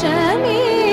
[0.00, 0.08] 生
[0.40, 0.89] 命。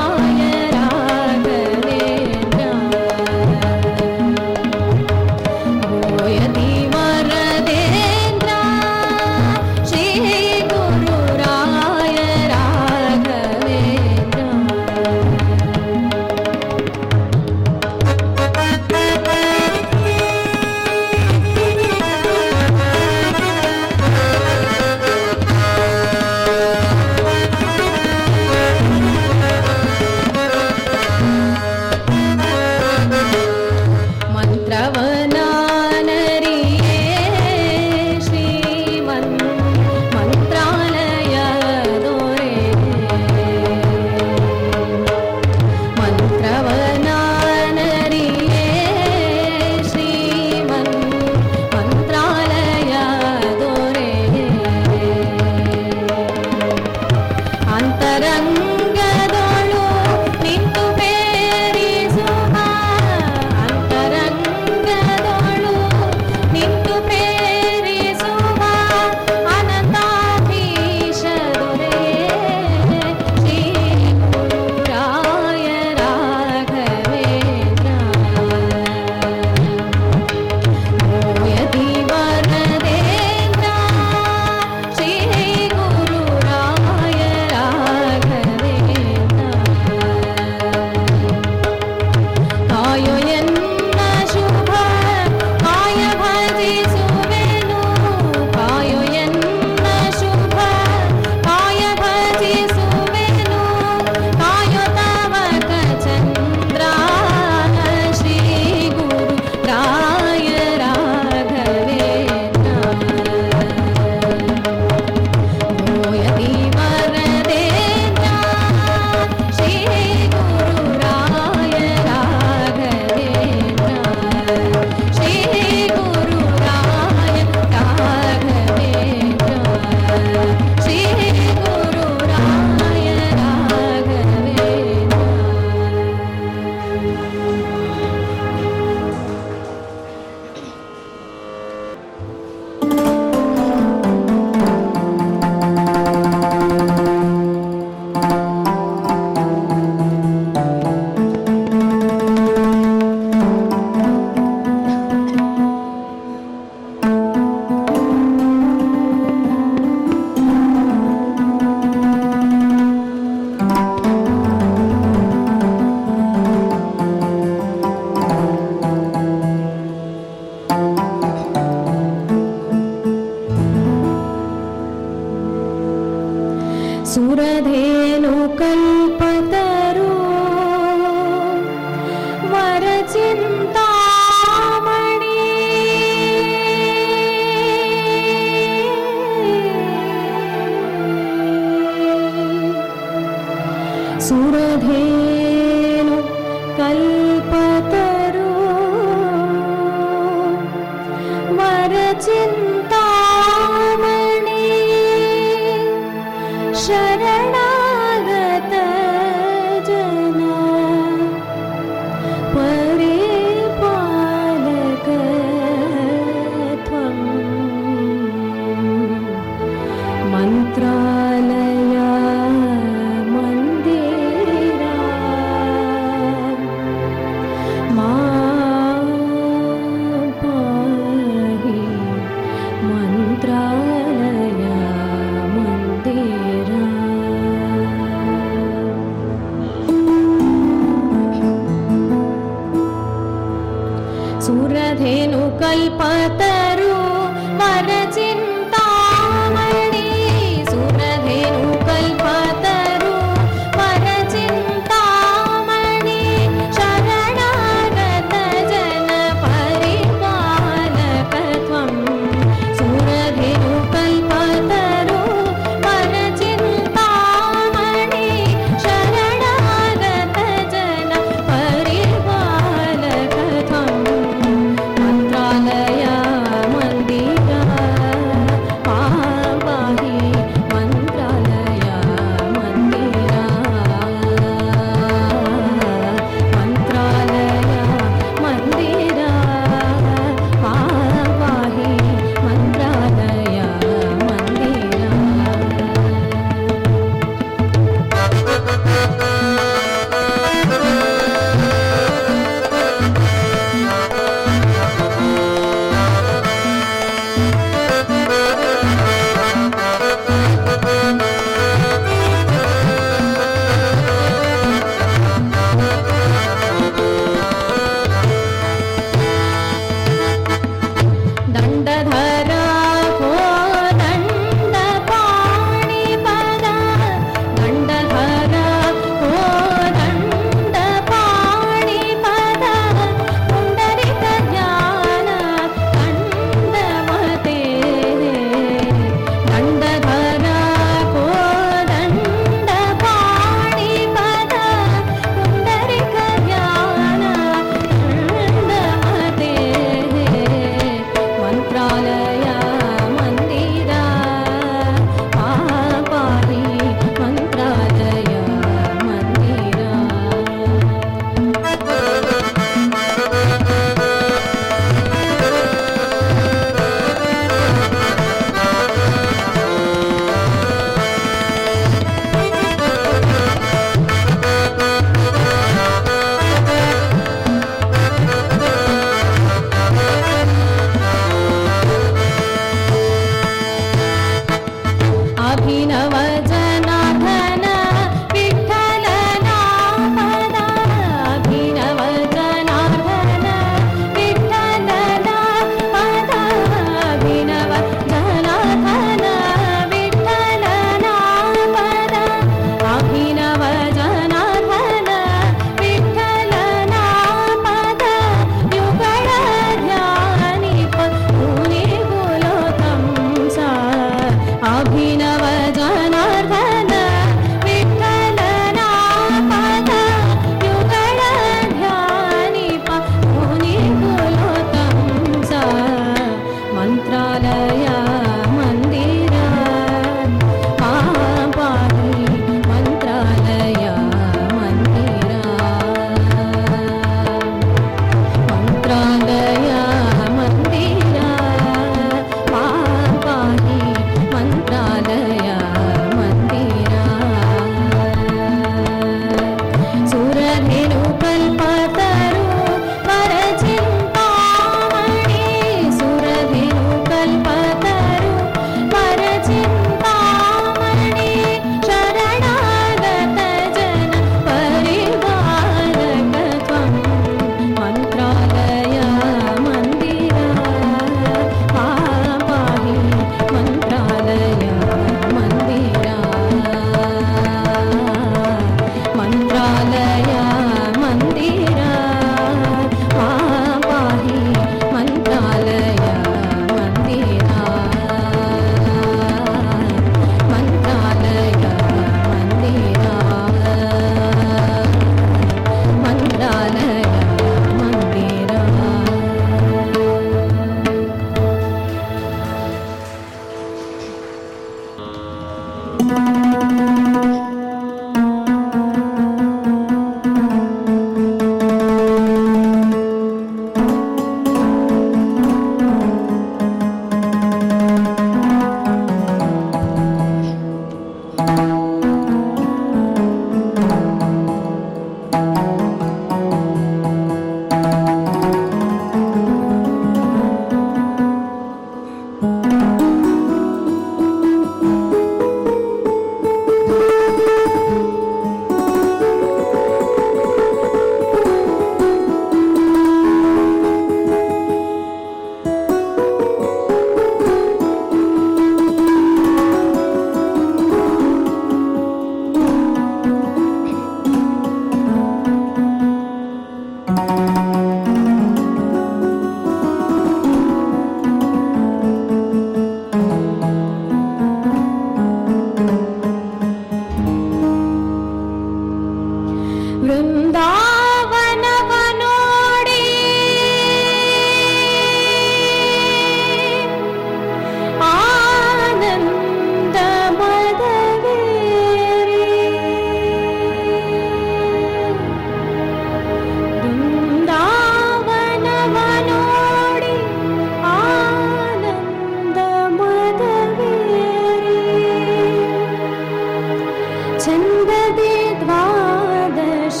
[597.44, 600.00] छन्ददे द्वादश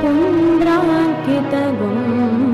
[0.00, 2.47] पुण्ड्राङ्कितगुम्बा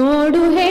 [0.00, 0.69] ಜೋಡು ಹೆಂಡಿರಂಜಿ